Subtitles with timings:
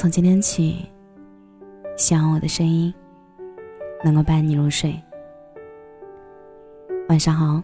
[0.00, 0.88] 从今天起，
[1.98, 2.90] 希望我的声音
[4.02, 4.98] 能够伴你入睡。
[7.10, 7.62] 晚上好，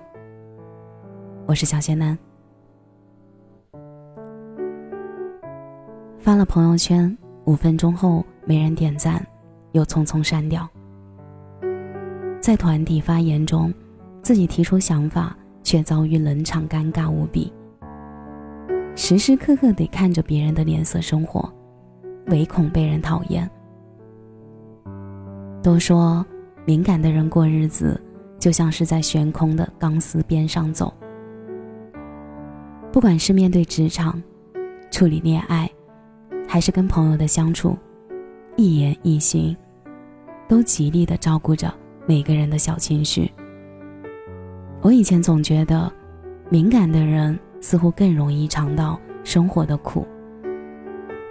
[1.46, 2.18] 我是小仙男。
[6.18, 7.16] 发了朋友圈，
[7.46, 9.26] 五分钟后没人点赞，
[9.72, 10.68] 又匆匆删掉。
[12.38, 13.72] 在团体发言中，
[14.20, 17.50] 自己提出想法，却遭遇冷场，尴尬无比。
[18.94, 21.50] 时时刻刻得看着别人的脸色生活。
[22.26, 23.48] 唯恐被人讨厌。
[25.62, 26.24] 都说
[26.64, 28.00] 敏感的人过日子
[28.38, 30.92] 就像是在悬空的钢丝边上走。
[32.92, 34.22] 不管是面对职场、
[34.90, 35.68] 处理恋爱，
[36.46, 37.76] 还是跟朋友的相处，
[38.56, 39.56] 一言一行，
[40.48, 41.72] 都极力的照顾着
[42.06, 43.30] 每个人的小情绪。
[44.82, 45.92] 我以前总觉得，
[46.48, 50.06] 敏感的人似乎更容易尝到生活的苦，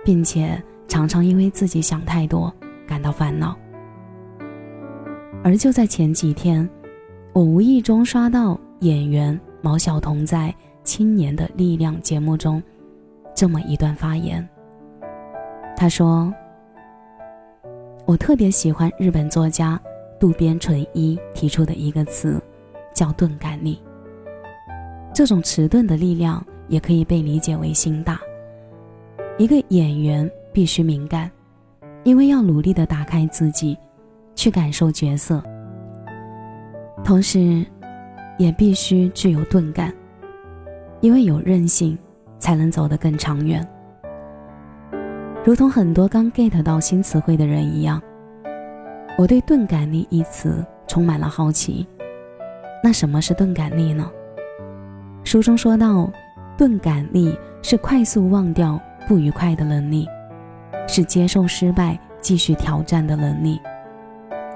[0.04, 0.62] 并且。
[0.88, 2.54] 常常因为自己想太多
[2.88, 3.58] 感到烦恼，
[5.44, 6.68] 而就在前几天，
[7.34, 10.50] 我无意中刷到演员毛晓彤在
[10.84, 12.62] 《青年的力量》节目中
[13.34, 14.48] 这么一段发言。
[15.76, 16.34] 他说
[18.06, 19.80] ：“我特别喜欢日本作家
[20.20, 22.42] 渡边淳一提出的一个词，
[22.94, 23.82] 叫钝感力。
[25.14, 28.20] 这种迟钝的力量也可以被理解为心大。
[29.38, 31.30] 一个演员。”必须敏感，
[32.06, 33.78] 因为要努力的打开自己，
[34.36, 35.44] 去感受角色。
[37.04, 37.66] 同时，
[38.38, 39.94] 也必须具有钝感，
[41.02, 41.98] 因为有韧性，
[42.40, 43.68] 才能走得更长远。
[45.44, 48.02] 如同很多刚 get 到新词汇的人一样，
[49.18, 51.86] 我对“钝感力”一词充满了好奇。
[52.82, 54.10] 那什么是钝感力呢？
[55.26, 56.10] 书中说到，
[56.58, 60.08] 钝感力是快速忘掉不愉快的能力。
[60.88, 63.60] 是接受失败、继续挑战的能力，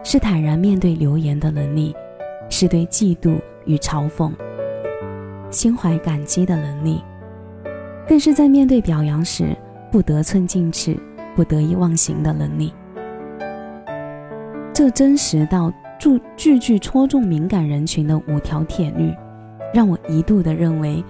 [0.04, 1.96] 是坦然面对流言的能力，
[2.50, 4.32] 是对嫉妒与嘲讽
[5.50, 7.04] 心怀感激的能力，
[8.08, 9.56] 更是在面对表扬时
[9.92, 10.98] 不得寸进尺、
[11.36, 12.74] 不得意忘形的能力。
[14.74, 19.14] 这真实到句句句戳中敏感人群的五条铁律，
[19.74, 21.04] 让我一度的认为，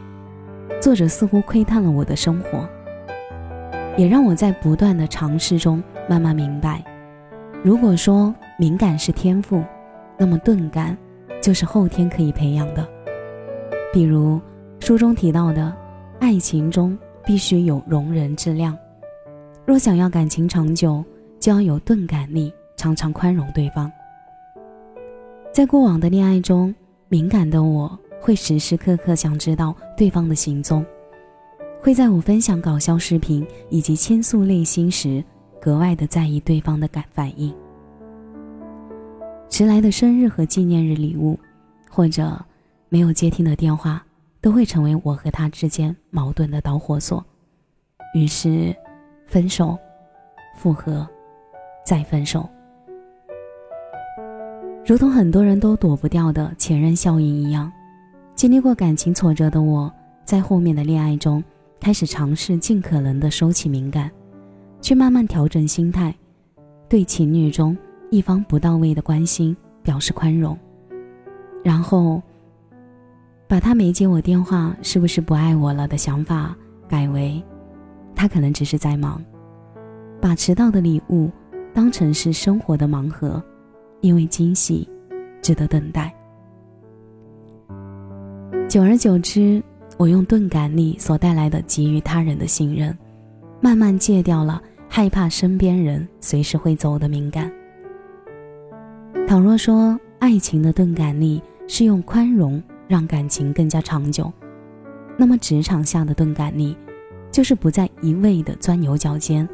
[0.82, 2.68] 作者似乎窥探了我的生活。
[4.00, 6.82] 也让我在不断的尝试中慢慢明白，
[7.62, 9.62] 如果说敏感是天赋，
[10.18, 10.98] 那么钝感
[11.42, 12.88] 就是后天可以培养的。
[13.92, 14.40] 比如
[14.80, 15.76] 书中提到的，
[16.18, 18.74] 爱情中必须有容人之量，
[19.66, 21.04] 若想要感情长久，
[21.38, 23.92] 就要有钝感力，常常宽容对方。
[25.52, 26.74] 在过往的恋爱中，
[27.10, 30.86] 敏感的我会时时刻刻想知道对方的行踪。
[31.82, 35.24] 会在我分享搞笑视频以及倾诉内心时，
[35.62, 37.56] 格外的在意对方的感反应。
[39.50, 41.40] 迟来的生日和纪念日礼物，
[41.90, 42.38] 或者
[42.90, 44.06] 没有接听的电话，
[44.42, 47.24] 都会成为我和他之间矛盾的导火索。
[48.14, 48.76] 于是，
[49.26, 49.78] 分手、
[50.58, 51.08] 复合、
[51.86, 52.48] 再分手，
[54.86, 57.72] 如同很多人都躲不掉的前任效应一样，
[58.36, 59.92] 经历过感情挫折的我，
[60.26, 61.42] 在后面的恋爱中。
[61.80, 64.12] 开始尝试尽可能的收起敏感，
[64.82, 66.14] 去慢慢调整心态，
[66.88, 67.76] 对情侣中
[68.12, 70.58] 一方不到位的关心表示宽容，
[71.64, 72.22] 然后
[73.48, 76.56] 把他没接我电话是不是不爱我了的想法
[76.88, 77.42] 改为，
[78.14, 79.24] 他可能只是在忙，
[80.22, 81.32] 把迟到的礼物
[81.74, 83.42] 当成是生活的盲盒，
[84.02, 84.88] 因为惊喜
[85.42, 86.14] 值得等待。
[88.68, 89.64] 久而久之。
[90.00, 92.98] 我用钝感力所带来的给予他人的信任，
[93.60, 97.52] 慢慢戒掉了害怕身边人随时会走的敏感。
[99.28, 104.32] 倘若说爱情的钝感力是用宽容让感情更加长久，
[105.18, 106.78] 那么职场下的钝感力，
[107.30, 109.46] 就是不再一味的钻牛角尖，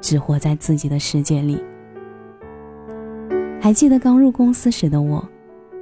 [0.00, 1.62] 只活在自己的世界里。
[3.60, 5.24] 还记得刚入公司时的我，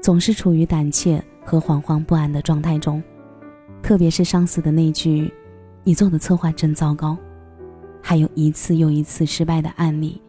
[0.03, 3.03] 总是处于胆怯和惶惶不安的状态中。
[3.91, 5.29] 特别是上司的那句
[5.83, 7.19] “你做的策划真糟糕”，
[8.01, 10.23] 还有一次又一次失败的案例，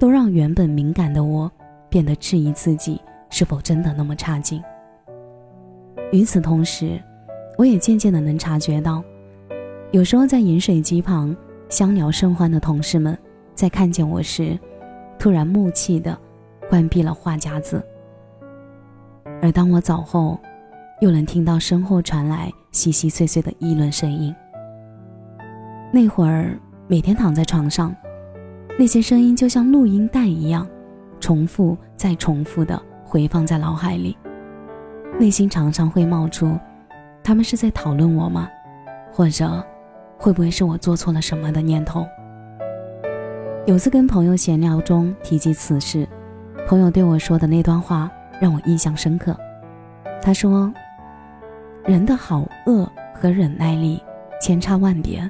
[0.00, 1.48] 都让原本敏感的我
[1.88, 3.00] 变得质疑自己
[3.30, 4.60] 是否真的那么差劲。
[6.10, 7.00] 与此同时，
[7.56, 9.00] 我也渐渐的能察觉到，
[9.92, 11.36] 有时候在饮水机旁
[11.68, 13.16] 相聊甚欢的同事们，
[13.54, 14.58] 在看见我时，
[15.20, 16.18] 突然木气的
[16.68, 17.80] 关闭了话匣子，
[19.40, 20.36] 而当我走后，
[21.00, 22.52] 又能听到身后传来。
[22.70, 24.32] 细细碎碎的议论声音。
[25.90, 26.56] 那会儿，
[26.86, 27.92] 每天躺在床上，
[28.78, 30.68] 那些声音就像录音带一样，
[31.18, 34.16] 重复再重复的回放在脑海里，
[35.18, 36.56] 内心常常会冒出：
[37.24, 38.48] 他们是在讨论我吗？
[39.10, 39.64] 或者，
[40.18, 42.06] 会不会是我做错了什么的念头？
[43.66, 46.06] 有次跟朋友闲聊中提及此事，
[46.68, 48.08] 朋友对我说的那段话
[48.40, 49.34] 让我印象深刻。
[50.22, 50.72] 他说
[51.88, 53.98] ：“人的好恶和忍耐力
[54.42, 55.28] 千差万别。”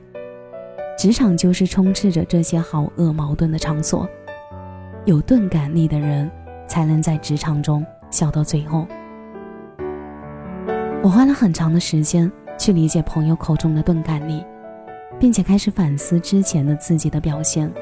[0.98, 4.08] 职场就是充斥着这些好恶矛盾的场所，
[5.04, 6.28] 有钝感力的人
[6.66, 8.84] 才能在职场中笑到最后。
[11.00, 14.44] 我花了很长的时间去理解朋友口中的钝感力，
[15.16, 17.72] 并且开始反思之前的自己的表现，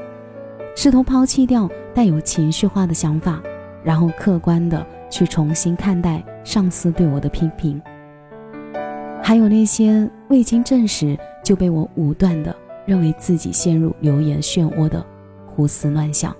[0.76, 3.40] 试图抛弃掉带有情绪化的想法，
[3.82, 7.80] 然后客观的去重新看待上司对我的批评，
[9.26, 12.54] 还有那些未经证实就被我武断的。
[12.86, 15.04] 认为自己陷入流言漩涡的
[15.44, 16.32] 胡思乱想。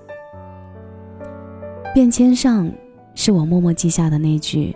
[1.93, 2.71] 便签上
[3.15, 4.73] 是我默默记下的那句：“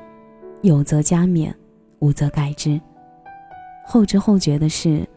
[0.63, 1.49] 有则加勉，
[1.99, 2.77] 无则改之。”
[3.87, 5.07] 后知后觉的是，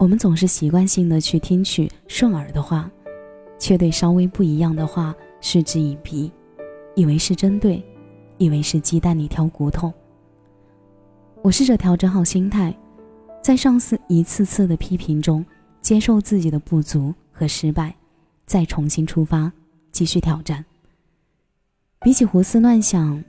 [0.00, 2.90] 我们总是习惯性的去听取顺耳的话，
[3.56, 6.32] 却对稍微不一样的话嗤之以鼻，
[6.96, 7.80] 以为是针对，
[8.38, 9.92] 以为是鸡蛋里挑骨头。
[11.44, 12.74] 我试着调整好心态，
[13.42, 15.44] 在上司一次次的批评中。
[15.82, 17.94] 接受自己的不足和失败，
[18.46, 19.52] 再重新出发，
[19.92, 20.64] 继续挑战。
[22.00, 23.22] 比起胡思乱想，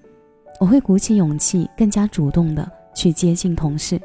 [0.61, 3.99] 我会鼓起勇气，更加主动的去接近同事。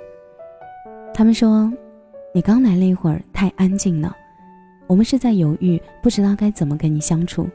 [1.15, 1.73] 他们说
[2.35, 4.17] ：“你刚来那会儿太安静了，
[4.89, 7.49] 我们是在犹豫，不知道该怎么跟你相处。”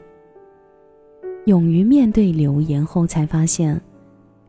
[1.44, 3.78] 勇于面对流言后，才发现，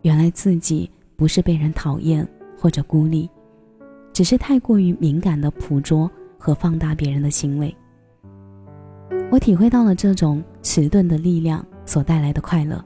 [0.03, 2.25] 原来自己不是被人讨厌
[2.57, 3.29] 或者孤立，
[4.13, 6.09] 只是太过于敏感的捕捉。
[6.39, 7.75] 和放大别人的行为，
[9.31, 12.81] 我体会到了这种迟钝的力量所带来的快乐。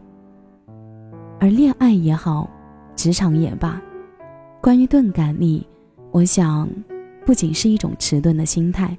[1.37, 2.49] 而恋爱也好，
[2.95, 3.79] 职场也罢，
[4.61, 5.67] 关于钝感力，
[6.11, 6.67] 我想，
[7.25, 8.97] 不仅是一种迟钝的心态，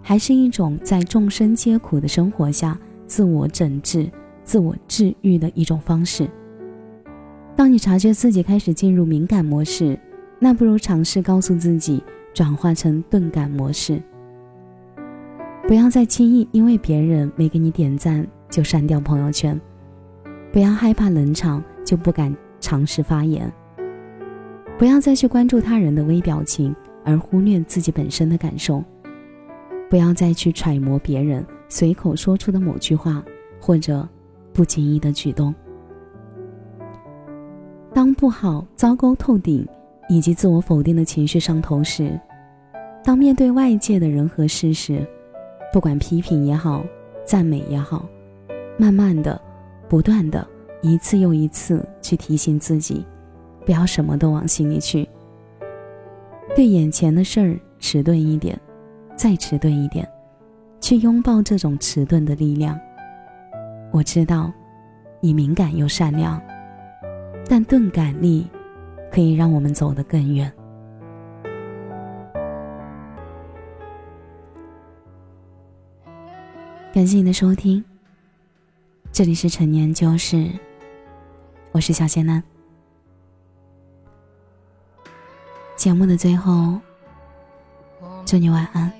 [0.00, 4.10] 还是一种在众生皆苦的生活下自我整治、
[4.42, 6.26] 自我治愈的一种方式。
[7.60, 9.94] 当你察觉自己开始进入敏感模式，
[10.38, 12.02] 那不如尝试告诉自己。
[12.32, 14.00] 转化成钝感模式，
[15.68, 19.60] 不要再轻易因为别人没给你点赞就删掉朋友圈，
[20.50, 23.52] 不要害怕冷场就不敢尝试发言，
[24.78, 26.74] 不要再去关注他人的微表情
[27.04, 28.82] 而忽略自己本身的感受，
[29.90, 33.22] 不要再去揣摩别人随口说出的某句话
[33.60, 34.08] 或者
[34.54, 35.54] 不经意的举动。
[38.00, 39.68] 当不好、糟糕透顶。
[40.08, 42.18] 以及自我否定的情绪上头时，
[43.04, 45.06] 当面对外界的人和事时，
[45.70, 46.82] 不管批评也好，
[47.26, 48.08] 赞美也好，
[48.78, 49.38] 慢慢的、
[49.86, 50.44] 不断的、
[50.80, 53.04] 一次又一次去提醒自己，
[53.66, 55.06] 不要什么都往心里去。
[56.56, 58.58] 对眼前的事儿迟钝一点，
[59.14, 60.08] 再迟钝一点，
[60.80, 62.80] 去拥抱这种迟钝的力量。
[63.92, 64.50] 我知道，
[65.20, 66.40] 你敏感又善良，
[67.50, 68.48] 但钝感力。
[69.10, 70.50] 可以让我们走得更远。
[76.94, 77.84] 感谢你的收听，
[79.10, 80.48] 这里是陈年旧事，
[81.72, 82.40] 我是小仙男。
[85.74, 86.78] 节目的最后，
[88.24, 88.92] 祝你晚安，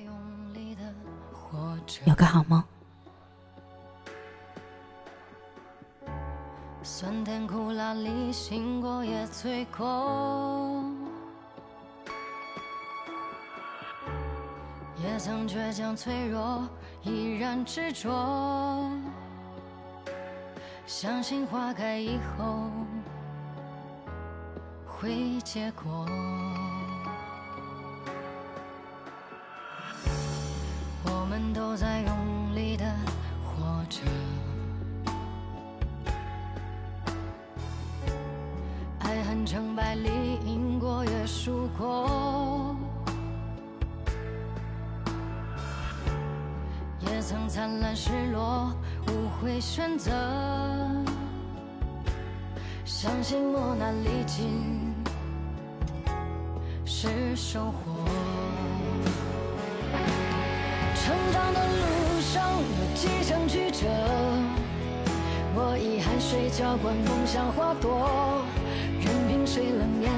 [2.03, 2.61] 有个好梦。
[6.83, 10.83] 酸甜苦辣里，醒过也醉过，
[14.97, 16.67] 也曾倔强脆弱，
[17.03, 18.89] 依然执着，
[20.87, 22.71] 相信花开以后
[24.85, 26.07] 会结果。
[47.53, 48.71] 灿烂失落，
[49.07, 50.09] 无悔选择。
[52.85, 54.95] 相信磨难历尽
[56.85, 58.05] 是收获。
[60.95, 63.85] 成长的路上有几程曲折，
[65.53, 68.45] 我以汗水浇灌梦想花朵。
[69.01, 70.09] 任凭谁冷眼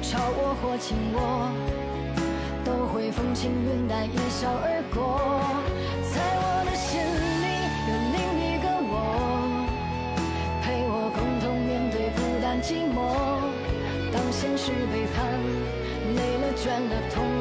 [0.00, 1.50] 嘲我或轻我，
[2.64, 5.18] 都会风轻云淡一笑而过。
[12.62, 13.10] 寂寞
[14.12, 15.26] 当现实背叛
[16.14, 17.31] 累了倦了痛